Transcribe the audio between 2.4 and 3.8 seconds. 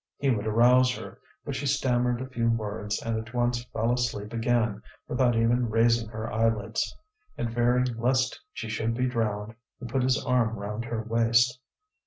words and at once